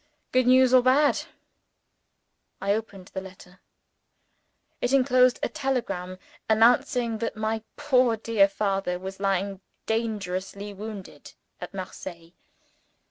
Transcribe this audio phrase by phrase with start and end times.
[0.31, 1.25] Good news or bad?
[2.59, 3.59] I opened the letter.
[4.81, 6.17] It enclosed a telegram,
[6.49, 12.31] announcing that my poor dear father was lying dangerously wounded at Marseilles.